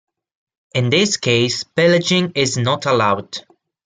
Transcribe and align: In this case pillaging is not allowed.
In 0.73 0.89
this 0.89 1.17
case 1.17 1.63
pillaging 1.63 2.31
is 2.33 2.57
not 2.57 2.87
allowed. 2.87 3.37